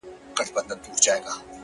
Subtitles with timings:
[0.39, 1.33] o ځوان لکه مړ چي وي ـ